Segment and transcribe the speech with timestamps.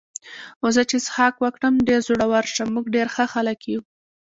[0.59, 3.81] خو زه چې څښاک وکړم ډېر زړور شم، موږ ډېر ښه خلک یو.